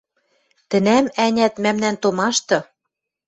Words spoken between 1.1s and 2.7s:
ӓнят, мӓмнӓн томашты